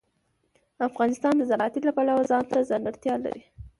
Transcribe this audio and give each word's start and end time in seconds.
افغانستان 0.89 1.33
د 1.37 1.41
زراعت 1.49 1.73
له 1.87 1.91
پلوه 1.97 2.23
ځانته 2.31 2.67
ځانګړتیا 2.69 3.15
لري. 3.23 3.41